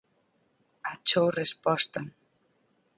[0.91, 1.99] Achou resposta.